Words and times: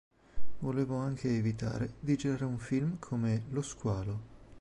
Volevo 0.57 0.95
anche 0.95 1.29
evitare 1.29 1.93
di 1.99 2.17
girare 2.17 2.43
un 2.45 2.57
film 2.57 2.97
come 2.97 3.43
"Lo 3.49 3.61
squalo". 3.61 4.29